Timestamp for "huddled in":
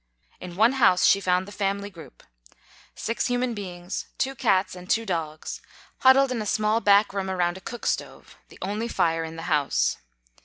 5.99-6.41